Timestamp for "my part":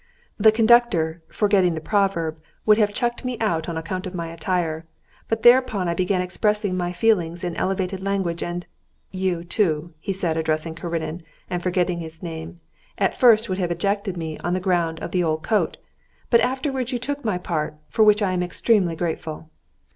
17.23-17.77